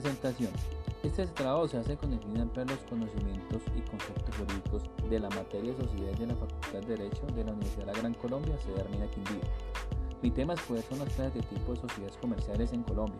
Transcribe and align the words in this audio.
Presentación. 0.00 0.52
Este 1.02 1.26
trabajo 1.26 1.66
se 1.66 1.76
hace 1.76 1.96
con 1.96 2.12
el 2.12 2.20
fin 2.20 2.34
de 2.34 2.42
ampliar 2.42 2.70
los 2.70 2.78
conocimientos 2.88 3.62
y 3.76 3.80
conceptos 3.80 4.32
jurídicos 4.36 4.84
de 5.10 5.18
la 5.18 5.28
materia 5.30 5.72
de 5.72 5.82
sociedades 5.82 6.20
de 6.20 6.26
la 6.28 6.36
Facultad 6.36 6.80
de 6.82 6.96
Derecho 6.96 7.26
de 7.34 7.42
la 7.42 7.50
Universidad 7.50 7.86
de 7.86 7.92
la 7.92 7.98
Gran 7.98 8.14
Colombia, 8.14 8.56
sede 8.58 8.80
Armina 8.80 9.10
Quindío. 9.10 9.40
Mi 10.22 10.30
tema 10.30 10.54
escoger 10.54 10.84
son 10.84 11.00
las 11.00 11.12
clases 11.14 11.34
de 11.34 11.40
tipo 11.40 11.72
de 11.72 11.80
sociedades 11.80 12.16
comerciales 12.18 12.72
en 12.72 12.84
Colombia, 12.84 13.18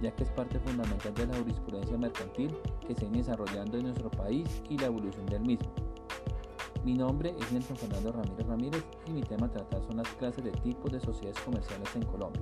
ya 0.00 0.14
que 0.14 0.22
es 0.22 0.30
parte 0.30 0.60
fundamental 0.60 1.12
de 1.14 1.26
la 1.26 1.36
jurisprudencia 1.36 1.98
mercantil 1.98 2.56
que 2.86 2.94
se 2.94 3.06
viene 3.06 3.18
desarrollando 3.18 3.78
en 3.78 3.86
nuestro 3.86 4.08
país 4.12 4.62
y 4.68 4.78
la 4.78 4.86
evolución 4.86 5.26
del 5.26 5.42
mismo. 5.42 5.72
Mi 6.84 6.94
nombre 6.94 7.34
es 7.40 7.50
Nelson 7.50 7.76
Fernando 7.76 8.12
Ramírez 8.12 8.46
Ramírez 8.46 8.84
y 9.08 9.10
mi 9.10 9.22
tema 9.22 9.46
a 9.46 9.50
tratar 9.50 9.82
son 9.82 9.96
las 9.96 10.08
clases 10.10 10.44
de 10.44 10.52
tipos 10.52 10.92
de 10.92 11.00
sociedades 11.00 11.40
comerciales 11.40 11.88
en 11.96 12.04
Colombia. 12.04 12.40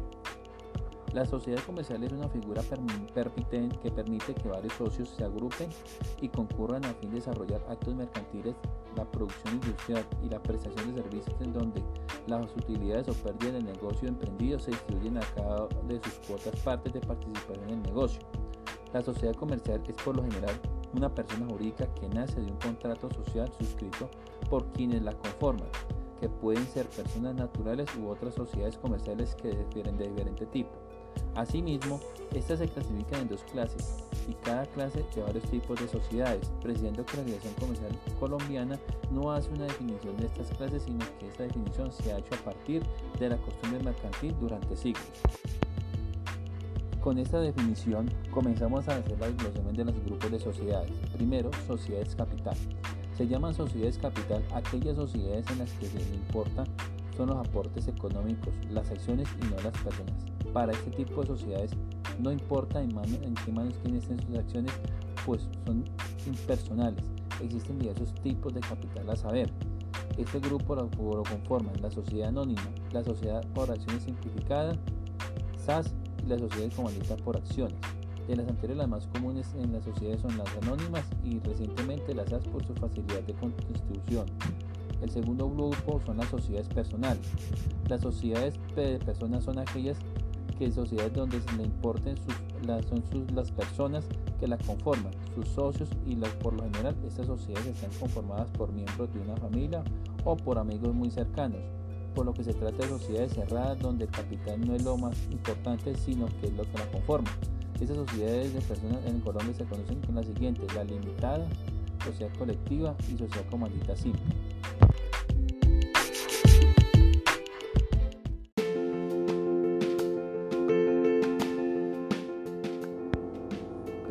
La 1.19 1.27
sociedad 1.27 1.61
comercial 1.67 2.05
es 2.05 2.13
una 2.13 2.29
figura 2.29 2.63
que 2.63 3.91
permite 3.91 4.35
que 4.35 4.49
varios 4.49 4.73
socios 4.75 5.09
se 5.09 5.25
agrupen 5.25 5.69
y 6.21 6.29
concurran 6.29 6.85
a 6.85 6.95
fin 6.95 7.11
de 7.11 7.17
desarrollar 7.17 7.61
actos 7.69 7.93
mercantiles, 7.97 8.55
la 8.95 9.05
producción 9.05 9.55
industrial 9.55 10.07
y 10.23 10.29
la 10.29 10.41
prestación 10.41 10.95
de 10.95 11.03
servicios 11.03 11.35
en 11.41 11.53
donde 11.53 11.83
las 12.29 12.49
utilidades 12.57 13.09
o 13.09 13.15
pérdidas 13.15 13.55
del 13.55 13.65
negocio 13.65 14.09
emprendido 14.09 14.61
se 14.61 14.71
distribuyen 14.71 15.19
a 15.19 15.23
cada 15.35 15.67
de 15.89 16.01
sus 16.05 16.13
cuotas 16.25 16.55
partes 16.61 16.93
de 16.93 17.01
participación 17.01 17.65
en 17.65 17.71
el 17.71 17.83
negocio. 17.83 18.21
La 18.93 19.03
sociedad 19.03 19.35
comercial 19.35 19.83
es 19.89 19.97
por 19.97 20.15
lo 20.15 20.23
general 20.23 20.55
una 20.95 21.13
persona 21.13 21.47
jurídica 21.47 21.93
que 21.95 22.09
nace 22.11 22.41
de 22.41 22.53
un 22.53 22.59
contrato 22.59 23.11
social 23.11 23.51
suscrito 23.59 24.09
por 24.49 24.67
quienes 24.67 25.03
la 25.03 25.15
conforman, 25.15 25.69
que 26.21 26.29
pueden 26.29 26.65
ser 26.69 26.87
personas 26.87 27.35
naturales 27.35 27.89
u 27.97 28.07
otras 28.07 28.37
sociedades 28.37 28.79
comerciales 28.79 29.35
que 29.35 29.49
difieren 29.51 29.99
de 29.99 30.11
diferente 30.11 30.47
tipo. 30.47 30.71
Asimismo, 31.35 32.01
estas 32.35 32.59
se 32.59 32.69
clasifican 32.69 33.23
en 33.23 33.29
dos 33.29 33.43
clases 33.53 34.05
y 34.29 34.35
cada 34.45 34.67
clase 34.67 35.05
de 35.15 35.23
varios 35.23 35.45
tipos 35.45 35.81
de 35.81 35.89
sociedades, 35.89 36.51
precisando 36.61 37.05
que 37.07 37.17
la 37.17 37.23
legislación 37.23 37.55
comercial 37.55 37.93
colombiana 38.19 38.79
no 39.11 39.33
hace 39.33 39.49
una 39.51 39.65
definición 39.65 40.17
de 40.19 40.27
estas 40.27 40.51
clases, 40.57 40.83
sino 40.83 41.05
que 41.19 41.29
esta 41.29 41.45
definición 41.45 41.91
se 41.93 42.13
ha 42.13 42.19
hecho 42.19 42.35
a 42.35 42.45
partir 42.45 42.83
de 43.19 43.29
la 43.31 43.37
costumbre 43.39 43.83
mercantil 43.83 44.35
durante 44.41 44.77
siglos. 44.77 45.07
Con 47.01 47.19
esta 47.19 47.41
definición 47.41 48.11
comenzamos 48.31 48.89
a 48.89 48.97
hacer 48.97 49.19
la 49.19 49.29
desglosamiento 49.29 49.85
de 49.85 49.93
los 49.93 50.05
grupos 50.05 50.31
de 50.31 50.41
sociedades. 50.41 50.91
Primero, 51.15 51.51
sociedades 51.67 52.15
capital. 52.15 52.57
Se 53.17 53.27
llaman 53.27 53.55
sociedades 53.55 53.97
capital 53.99 54.45
aquellas 54.53 54.97
sociedades 54.97 55.49
en 55.51 55.59
las 55.59 55.73
que 55.73 55.87
se 55.87 55.99
le 55.99 56.15
importa 56.17 56.65
son 57.19 57.31
los 57.31 57.37
aportes 57.37 57.89
económicos, 57.89 58.55
las 58.71 58.91
acciones 58.91 59.29
y 59.43 59.47
no 59.47 59.57
las 59.57 59.77
personas. 59.83 60.25
Para 60.53 60.73
este 60.73 60.91
tipo 60.93 61.21
de 61.21 61.27
sociedades 61.27 61.73
no 62.21 62.33
importa 62.33 62.81
en, 62.81 62.97
en 62.97 63.35
qué 63.35 63.53
manos 63.53 63.75
tienen 63.83 64.01
sus 64.01 64.39
acciones, 64.39 64.73
pues 65.27 65.49
son 65.67 65.85
impersonales. 66.27 67.05
Existen 67.43 67.79
diversos 67.81 68.15
tipos 68.23 68.55
de 68.55 68.61
capital 68.61 69.11
a 69.11 69.17
saber. 69.17 69.51
Este 70.17 70.39
grupo 70.39 70.75
lo, 70.75 70.89
conforman 71.25 71.81
la 71.83 71.91
sociedad 71.91 72.29
anónima, 72.29 72.63
la 72.93 73.05
sociedad 73.05 73.45
por 73.55 73.71
acciones 73.71 74.05
simplificada, 74.05 74.77
SAS 75.65 75.93
y 76.25 76.29
la 76.29 76.39
sociedad 76.39 76.73
comandita 76.75 77.17
por 77.17 77.37
acciones. 77.37 77.77
De 78.27 78.37
las 78.37 78.49
anteriores, 78.49 78.79
las 78.79 78.89
más 78.89 79.07
comunes 79.09 79.55
en 79.55 79.73
las 79.73 79.85
sociedades 79.85 80.21
son 80.21 80.37
las 80.39 80.49
anónimas 80.63 81.05
y 81.25 81.41
recientemente 81.41 82.15
las 82.15 82.31
SAS 82.31 82.47
por 82.47 82.65
su 82.65 82.75
facilidad 82.75 83.23
de 83.23 83.35
constitución. 83.35 84.27
El 85.03 85.11
segundo 85.11 85.49
grupo 85.51 86.01
son 86.05 86.17
las 86.19 86.29
sociedades 86.29 86.69
personales. 86.69 87.27
Las 87.89 88.01
sociedades 88.01 88.55
de 88.75 88.99
personas 88.99 89.45
son 89.45 89.59
aquellas 89.59 89.99
que 90.59 90.73
sociedades 90.73 91.13
donde 91.13 91.41
le 91.57 91.63
importen 91.63 92.17
sus, 92.17 92.67
las, 92.67 92.85
son 92.87 93.03
sus, 93.13 93.31
las 93.33 93.51
personas 93.53 94.05
que 94.41 94.49
la 94.49 94.59
conforman, 94.59 95.13
sus 95.35 95.49
socios 95.49 95.89
y 96.07 96.17
las, 96.17 96.31
por 96.31 96.53
lo 96.55 96.65
general 96.65 96.97
estas 97.07 97.27
sociedades 97.27 97.67
están 97.67 97.91
conformadas 98.01 98.51
por 98.51 98.73
miembros 98.73 99.13
de 99.15 99.21
una 99.21 99.37
familia 99.37 99.85
o 100.25 100.37
por 100.37 100.59
amigos 100.59 100.93
muy 100.95 101.11
cercanos, 101.11 101.61
por 102.15 102.27
lo 102.27 102.35
que 102.35 102.43
se 102.43 102.55
trata 102.55 102.83
de 102.83 102.89
sociedades 102.89 103.35
cerradas 103.35 103.79
donde 103.79 104.07
el 104.07 104.11
capital 104.11 104.67
no 104.67 104.75
es 104.75 104.83
lo 104.83 104.97
más 104.97 105.17
importante 105.31 105.95
sino 105.95 106.27
que 106.41 106.49
es 106.49 106.53
lo 106.55 106.65
que 106.65 106.79
la 106.79 106.91
conforma. 106.91 107.31
Estas 107.81 107.97
sociedades 107.97 108.55
de 108.55 108.61
personas 108.61 109.05
en 109.07 109.21
Colombia 109.21 109.55
se 109.55 109.65
conocen 109.65 110.01
con 110.01 110.17
las 110.17 110.27
siguientes, 110.27 110.75
la 110.75 110.83
limitada, 110.83 111.47
sociedad 112.05 112.33
colectiva 112.37 112.97
y 113.09 113.17
sociedad 113.17 113.49
comandita 113.49 113.97
simple. 113.97 114.23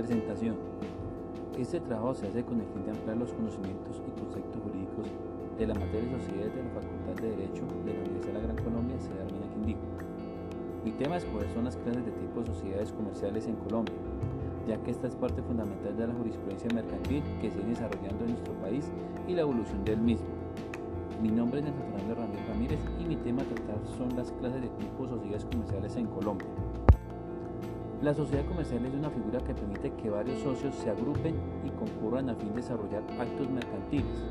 Presentación. 0.08 0.56
Este 1.60 1.82
trabajo 1.82 2.16
se 2.16 2.28
hace 2.28 2.42
con 2.42 2.62
el 2.62 2.68
fin 2.68 2.86
de 2.86 2.92
ampliar 2.92 3.18
los 3.18 3.34
conocimientos 3.34 4.02
y 4.08 4.18
conceptos 4.18 4.64
jurídicos 4.64 5.06
de 5.60 5.68
la 5.68 5.74
materia 5.74 6.08
de 6.08 6.24
sociedades 6.24 6.56
de 6.56 6.64
la 6.64 6.70
Facultad 6.70 7.22
de 7.22 7.30
Derecho 7.36 7.64
de 7.84 7.92
la 7.92 8.00
Universidad 8.00 8.28
de 8.28 8.40
la 8.40 8.40
Gran 8.40 8.56
Colombia, 8.64 8.96
sede 9.02 9.20
Armenia 9.20 9.52
Quindío. 9.52 9.78
Mi 10.86 10.92
tema 10.92 11.18
escoger 11.18 11.50
son 11.54 11.66
las 11.66 11.76
clases 11.76 12.06
de 12.06 12.12
tipo 12.12 12.40
de 12.40 12.46
sociedades 12.48 12.94
comerciales 12.94 13.48
en 13.48 13.56
Colombia, 13.58 13.96
ya 14.66 14.78
que 14.78 14.92
esta 14.92 15.08
es 15.08 15.16
parte 15.18 15.42
fundamental 15.42 15.98
de 15.98 16.08
la 16.08 16.14
jurisprudencia 16.14 16.70
mercantil 16.74 17.22
que 17.42 17.52
se 17.52 17.58
viene 17.58 17.76
desarrollando 17.76 18.24
en 18.24 18.32
nuestro 18.32 18.54
país 18.64 18.90
y 19.28 19.34
la 19.36 19.42
evolución 19.42 19.84
del 19.84 20.00
mismo. 20.00 20.32
Mi 21.22 21.28
nombre 21.28 21.60
es 21.60 21.66
Nelson 21.66 21.84
Fernando 21.84 22.16
Ramírez 22.16 22.48
Ramírez 22.48 22.80
y 22.98 23.04
mi 23.04 23.18
tema 23.18 23.42
a 23.42 23.46
tratar 23.46 23.76
son 23.98 24.16
las 24.16 24.32
clases 24.40 24.62
de 24.62 24.70
tipo 24.70 25.04
de 25.04 25.10
sociedades 25.10 25.44
comerciales 25.52 25.98
en 25.98 26.06
Colombia. 26.08 26.48
La 28.02 28.14
sociedad 28.14 28.46
comercial 28.46 28.86
es 28.86 28.94
una 28.94 29.10
figura 29.10 29.40
que 29.40 29.56
permite 29.56 29.92
que 29.94 30.12
varios 30.12 30.40
socios 30.42 30.76
se 30.76 30.92
agrupen 30.92 31.34
y 31.66 31.72
concurran 31.72 32.30
a 32.30 32.36
fin 32.36 32.50
de 32.50 32.58
desarrollar 32.58 33.02
actos 33.20 33.50
mercantiles, 33.50 34.24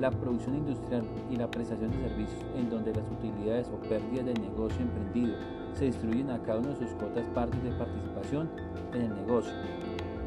la 0.00 0.10
producción 0.10 0.56
industrial 0.56 1.04
y 1.30 1.36
la 1.36 1.48
prestación 1.48 1.92
de 1.92 2.08
servicios 2.08 2.44
en 2.56 2.68
donde 2.68 2.92
las 2.92 3.04
utilidades 3.08 3.68
o 3.68 3.76
pérdidas 3.88 4.26
del 4.26 4.40
negocio 4.40 4.82
emprendido 4.82 5.36
se 5.74 5.84
distribuyen 5.84 6.30
a 6.32 6.42
cada 6.42 6.58
una 6.58 6.70
de 6.70 6.76
sus 6.76 6.90
cuotas 6.94 7.24
partes 7.28 7.62
de 7.62 7.70
participación 7.70 8.50
en 8.92 9.02
el 9.02 9.14
negocio. 9.14 9.52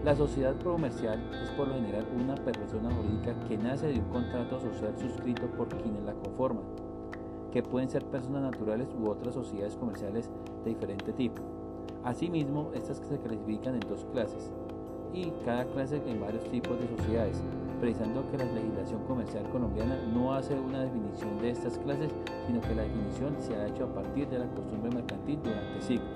La 0.06 0.16
sociedad 0.16 0.56
comercial 0.62 1.22
es 1.44 1.50
por 1.52 1.68
lo 1.68 1.74
general 1.74 2.06
una 2.18 2.36
persona 2.36 2.90
jurídica 2.96 3.36
que 3.50 3.58
nace 3.58 3.88
de 3.88 4.00
un 4.00 4.06
contrato 4.06 4.58
social 4.62 4.94
suscrito 4.98 5.48
por 5.48 5.68
quienes 5.68 6.04
la 6.04 6.14
conforman, 6.14 6.64
que 7.52 7.62
pueden 7.62 7.90
ser 7.90 8.06
personas 8.06 8.42
naturales 8.42 8.88
u 8.98 9.10
otras 9.10 9.34
sociedades 9.34 9.76
comerciales 9.76 10.30
de 10.64 10.70
diferente 10.70 11.12
tipo. 11.12 11.59
Asimismo, 12.04 12.72
estas 12.74 12.98
se 12.98 13.20
clasifican 13.20 13.76
en 13.76 13.82
dos 13.82 14.06
clases 14.14 14.52
y 15.14 15.32
cada 15.44 15.66
clase 15.66 16.02
en 16.08 16.22
varios 16.22 16.44
tipos 16.46 16.80
de 16.80 16.88
sociedades, 16.98 17.42
precisando 17.82 18.24
que 18.32 18.38
la 18.38 18.46
legislación 18.46 19.04
comercial 19.04 19.44
colombiana 19.50 19.98
no 20.14 20.34
hace 20.34 20.58
una 20.58 20.84
definición 20.84 21.40
de 21.42 21.50
estas 21.50 21.78
clases, 21.80 22.12
sino 22.48 22.62
que 22.62 22.76
la 22.76 22.84
definición 22.84 23.36
se 23.40 23.56
ha 23.56 23.68
hecho 23.68 23.86
a 23.86 23.94
partir 23.94 24.30
de 24.30 24.40
la 24.40 24.48
costumbre 24.48 24.92
mercantil 24.92 25.40
durante 25.44 25.82
siglos. 25.82 26.10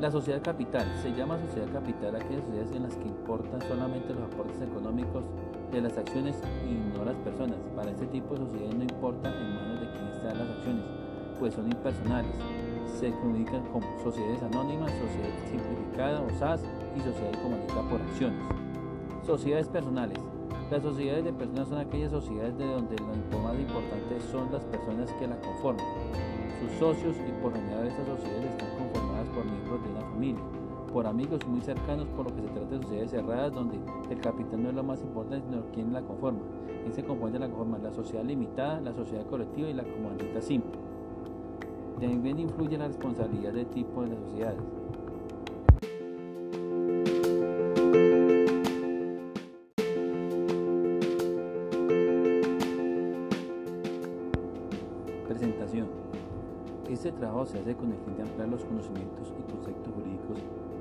La 0.00 0.10
sociedad 0.10 0.42
capital 0.42 0.86
se 1.00 1.12
llama 1.12 1.38
sociedad 1.38 1.72
capital 1.72 2.16
a 2.16 2.18
aquellas 2.18 2.44
sociedades 2.44 2.76
en 2.76 2.82
las 2.82 2.96
que 2.96 3.08
importan 3.08 3.62
solamente 3.62 4.12
los 4.12 4.24
aportes 4.24 4.60
económicos 4.60 5.24
de 5.70 5.80
las 5.80 5.96
acciones 5.96 6.36
y 6.68 6.98
no 6.98 7.04
las 7.04 7.14
personas. 7.16 7.56
Para 7.74 7.92
este 7.92 8.06
tipo 8.06 8.34
de 8.34 8.40
sociedades 8.40 8.74
no 8.74 8.82
importa 8.82 9.30
en 9.30 9.54
manos 9.54 9.80
de 9.80 9.86
quién 9.92 10.08
están 10.08 10.38
las 10.38 10.50
acciones, 10.58 10.84
pues 11.38 11.54
son 11.54 11.66
impersonales 11.66 12.32
se 12.98 13.10
comunican 13.12 13.62
como 13.72 13.86
sociedades 14.02 14.42
anónimas, 14.42 14.90
sociedad 14.92 15.30
simplificada 15.50 16.20
o 16.20 16.30
SAS 16.38 16.62
y 16.96 17.00
sociedad 17.00 17.32
comandita 17.42 17.82
por 17.88 18.00
acciones. 18.00 18.40
Sociedades 19.26 19.68
personales. 19.68 20.18
Las 20.70 20.82
sociedades 20.82 21.24
de 21.24 21.32
personas 21.32 21.68
son 21.68 21.78
aquellas 21.78 22.10
sociedades 22.10 22.56
de 22.56 22.66
donde 22.66 22.96
lo 22.96 23.38
más 23.40 23.58
importante 23.58 24.20
son 24.30 24.50
las 24.52 24.64
personas 24.64 25.10
que 25.12 25.26
la 25.26 25.36
conforman. 25.40 25.84
Sus 26.60 26.78
socios 26.78 27.16
y 27.28 27.42
por 27.42 27.52
general 27.52 27.86
estas 27.86 28.06
sociedades 28.06 28.50
están 28.52 28.78
conformadas 28.78 29.28
por 29.28 29.44
miembros 29.44 29.82
de 29.82 29.90
una 29.90 30.00
familia, 30.00 30.42
por 30.92 31.06
amigos 31.06 31.46
muy 31.46 31.60
cercanos, 31.60 32.06
por 32.16 32.30
lo 32.30 32.36
que 32.36 32.42
se 32.42 32.48
trata 32.48 32.70
de 32.70 32.82
sociedades 32.82 33.10
cerradas 33.10 33.52
donde 33.52 33.78
el 34.10 34.20
capital 34.20 34.62
no 34.62 34.68
es 34.68 34.74
lo 34.74 34.82
más 34.82 35.00
importante, 35.02 35.46
sino 35.48 35.62
quién 35.72 35.92
la 35.92 36.02
conforma. 36.02 36.40
¿Quién 36.82 36.94
se 36.94 37.04
compone 37.04 37.38
la 37.38 37.48
conforma? 37.48 37.78
La 37.78 37.92
sociedad 37.92 38.24
limitada, 38.24 38.80
la 38.80 38.92
sociedad 38.92 39.26
colectiva 39.26 39.68
y 39.68 39.74
la 39.74 39.84
comandita 39.84 40.40
simple. 40.40 40.91
También 42.02 42.36
influye 42.40 42.76
la 42.76 42.88
responsabilidad 42.88 43.52
de 43.52 43.64
tipo 43.64 44.02
de 44.02 44.08
las 44.08 44.18
sociedades. 44.18 44.60
Presentación. 55.28 55.86
Este 56.90 57.12
trabajo 57.12 57.46
se 57.46 57.60
hace 57.60 57.76
con 57.76 57.92
el 57.92 57.98
fin 57.98 58.16
de 58.16 58.22
ampliar 58.22 58.48
los 58.48 58.64
conocimientos 58.64 59.32
y 59.38 59.52
conceptos 59.52 59.94
jurídicos 59.94 60.38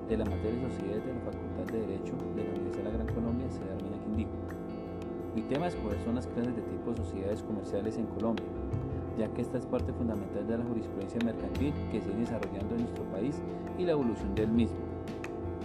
de 0.09 0.17
la 0.17 0.25
materia 0.25 0.59
de 0.59 0.71
sociedades 0.71 1.05
de 1.05 1.13
la 1.13 1.19
Facultad 1.19 1.71
de 1.71 1.81
Derecho 1.81 2.13
de 2.35 2.43
la 2.45 2.49
Universidad 2.49 2.83
de 2.83 2.83
la 2.83 2.97
Gran 2.97 3.13
Colombia, 3.13 3.51
sede 3.51 3.71
Armenia 3.71 4.03
Quindío. 4.05 4.27
Mi 5.35 5.43
tema 5.43 5.67
es 5.67 5.75
cuáles 5.75 6.03
son 6.03 6.15
las 6.15 6.25
clases 6.25 6.55
de 6.55 6.63
tipo 6.63 6.89
de 6.89 6.97
sociedades 6.97 7.43
comerciales 7.43 7.95
en 7.99 8.07
Colombia, 8.07 8.45
ya 9.21 9.27
que 9.35 9.43
esta 9.43 9.59
es 9.59 9.67
parte 9.67 9.93
fundamental 9.93 10.47
de 10.47 10.57
la 10.57 10.63
jurisprudencia 10.63 11.21
mercantil 11.23 11.71
que 11.91 11.99
viene 11.99 12.21
desarrollando 12.21 12.73
en 12.73 12.81
nuestro 12.81 13.03
país 13.11 13.39
y 13.77 13.85
la 13.85 13.91
evolución 13.91 14.33
del 14.33 14.47
mismo. 14.47 14.79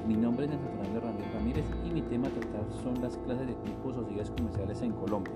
Mi 0.07 0.15
nombre 0.15 0.45
es 0.45 0.51
Nelson 0.51 0.69
Fernando 0.77 1.01
Ramírez 1.01 1.33
Ramírez 1.33 1.65
y 1.87 1.91
mi 1.91 2.03
tema 2.03 2.29
a 2.29 2.31
tratar 2.33 2.67
son 2.83 3.01
las 3.01 3.17
clases 3.17 3.47
de 3.47 3.55
tipo 3.55 3.95
sociedades 3.95 4.31
comerciales 4.31 4.83
en 4.83 4.93
Colombia. 4.93 5.33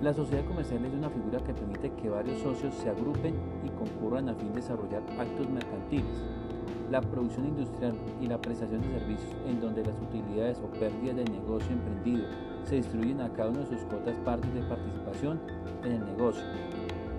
La 0.00 0.14
sociedad 0.14 0.44
comercial 0.44 0.84
es 0.84 0.94
una 0.94 1.10
figura 1.10 1.40
que 1.40 1.52
permite 1.52 1.92
que 1.94 2.08
varios 2.08 2.38
socios 2.38 2.72
se 2.76 2.88
agrupen 2.88 3.34
y 3.64 3.68
concurran 3.70 4.28
a 4.28 4.34
fin 4.34 4.50
de 4.50 4.60
desarrollar 4.60 5.02
actos 5.18 5.50
mercantiles. 5.50 6.24
La 6.88 7.00
producción 7.00 7.46
industrial 7.46 7.94
y 8.20 8.28
la 8.28 8.40
prestación 8.40 8.80
de 8.82 9.00
servicios 9.00 9.32
en 9.44 9.60
donde 9.60 9.84
las 9.84 10.00
utilidades 10.00 10.60
o 10.60 10.70
pérdidas 10.70 11.16
del 11.16 11.32
negocio 11.32 11.72
emprendido 11.72 12.28
se 12.64 12.76
distribuyen 12.76 13.20
a 13.20 13.32
cada 13.32 13.50
una 13.50 13.60
de 13.60 13.66
sus 13.66 13.84
cuotas 13.84 14.16
partes 14.24 14.52
de 14.54 14.62
participación 14.62 15.40
en 15.84 15.92
el 15.92 16.04
negocio. 16.06 16.44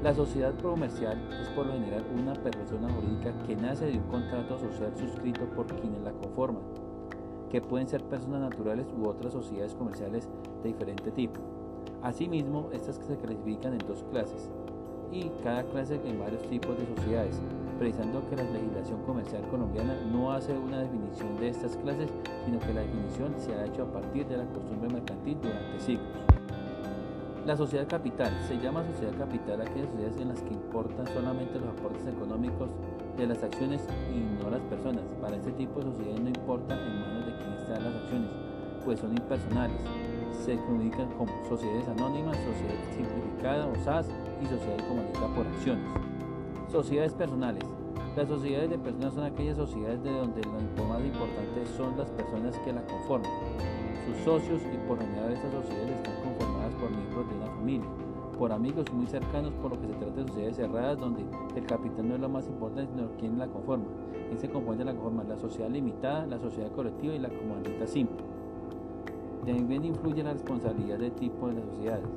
La 0.04 0.16
sociedad 0.16 0.54
comercial 0.62 1.18
es 1.42 1.48
por 1.50 1.68
lo 1.68 1.74
general 1.74 2.04
una 2.20 2.34
persona 2.34 2.90
jurídica 2.90 3.34
que 3.46 3.56
nace 3.56 3.86
de 3.86 3.98
un 4.00 4.08
contrato 4.08 4.58
social 4.58 4.92
suscrito 4.98 5.46
por 5.56 5.68
quienes 5.68 6.02
la 6.02 6.12
conforman, 6.12 6.64
que 7.52 7.62
pueden 7.62 7.88
ser 7.88 8.04
personas 8.06 8.42
naturales 8.42 8.88
u 8.98 9.08
otras 9.08 9.34
sociedades 9.34 9.76
comerciales 9.76 10.28
de 10.64 10.70
diferente 10.70 11.12
tipo. 11.12 11.40
Asimismo, 12.02 12.70
estas 12.74 12.96
se 12.96 13.16
clasifican 13.16 13.74
en 13.74 13.88
dos 13.88 14.04
clases 14.10 14.50
y 15.12 15.30
cada 15.44 15.64
clase 15.66 16.00
en 16.06 16.20
varios 16.20 16.42
tipos 16.50 16.76
de 16.78 16.88
sociedades, 16.96 17.40
precisando 17.82 18.22
que 18.30 18.36
la 18.36 18.44
legislación 18.44 19.02
comercial 19.08 19.42
colombiana 19.50 19.96
no 20.12 20.32
hace 20.32 20.56
una 20.56 20.82
definición 20.82 21.36
de 21.38 21.50
estas 21.50 21.76
clases, 21.78 22.12
sino 22.46 22.60
que 22.60 22.74
la 22.76 22.82
definición 22.82 23.34
se 23.40 23.56
ha 23.56 23.66
hecho 23.66 23.82
a 23.82 23.92
partir 23.92 24.28
de 24.28 24.38
la 24.38 24.46
costumbre 24.46 24.88
mercantil 24.94 25.40
durante 25.42 25.80
siglos. 25.80 26.06
La 27.44 27.58
sociedad 27.58 27.88
capital 27.88 28.38
se 28.48 28.60
llama 28.60 28.86
sociedad 28.86 29.18
capital 29.18 29.62
a 29.62 29.64
aquellas 29.64 29.90
sociedades 29.90 30.22
en 30.22 30.28
las 30.28 30.42
que 30.44 30.54
importan 30.54 31.08
solamente 31.08 31.60
los 31.60 31.70
aportes 31.70 32.06
económicos 32.06 32.70
de 33.18 33.26
las 33.26 33.42
acciones 33.42 33.82
y 34.14 34.44
no 34.44 34.52
las 34.52 34.62
personas. 34.62 35.02
Para 35.20 35.38
este 35.38 35.52
tipo 35.54 35.80
de 35.80 35.86
sociedades 35.88 36.22
no 36.22 36.30
importa 36.30 36.76
en 36.76 37.02
manos 37.02 37.26
de 37.26 37.34
quién 37.34 37.54
están 37.54 37.84
las 37.84 37.96
acciones, 37.96 38.30
pues 38.86 39.00
son 39.00 39.12
impersonales 39.12 39.82
se 40.46 40.56
comunican 40.56 41.08
como 41.18 41.32
sociedades 41.50 41.88
anónimas, 41.88 42.38
sociedad 42.38 42.76
simplificada 42.96 43.68
o 43.68 43.76
SAS 43.84 44.08
y 44.40 44.46
sociedades 44.46 44.84
comunicadas 44.84 45.30
por 45.32 45.48
acciones. 45.48 46.21
Sociedades 46.72 47.14
personales. 47.14 47.66
Las 48.16 48.30
sociedades 48.30 48.70
de 48.70 48.78
personas 48.78 49.14
son 49.14 49.26
aquellas 49.26 49.58
sociedades 49.58 50.02
de 50.04 50.10
donde 50.10 50.42
lo 50.42 50.86
más 50.86 51.04
importante 51.04 51.66
son 51.76 51.98
las 51.98 52.10
personas 52.12 52.58
que 52.60 52.72
la 52.72 52.82
conforman. 52.86 53.30
Sus 54.06 54.24
socios 54.24 54.62
y 54.74 54.78
por 54.88 54.98
general 54.98 55.34
estas 55.34 55.52
sociedades 55.52 55.98
están 55.98 56.16
conformadas 56.24 56.74
por 56.76 56.90
miembros 56.90 57.28
de 57.28 57.36
una 57.36 57.48
familia, 57.48 57.90
por 58.40 58.54
amigos 58.54 58.86
muy 58.94 59.06
cercanos, 59.06 59.52
por 59.56 59.72
lo 59.72 59.82
que 59.82 59.88
se 59.88 59.94
trata 59.96 60.16
de 60.16 60.28
sociedades 60.28 60.56
cerradas 60.56 60.98
donde 60.98 61.26
el 61.58 61.66
capital 61.66 62.08
no 62.08 62.16
es 62.16 62.22
lo 62.22 62.30
más 62.30 62.48
importante, 62.48 62.90
sino 62.96 63.10
quien 63.18 63.38
la 63.38 63.48
conforma. 63.48 63.86
¿Quién 64.28 64.40
se 64.40 64.50
compone 64.50 64.86
la 64.86 64.94
conforma? 64.94 65.26
La 65.26 65.36
sociedad 65.36 65.70
limitada, 65.70 66.26
la 66.26 66.40
sociedad 66.40 66.72
colectiva 66.72 67.14
y 67.14 67.20
la 67.20 67.28
comandita 67.28 67.86
simple. 67.86 68.24
También 69.46 69.84
influye 69.84 70.24
la 70.24 70.32
responsabilidad 70.32 71.00
de 71.00 71.12
tipo 71.12 71.50
de 71.50 71.56
las 71.56 71.66
sociedades. 71.66 72.08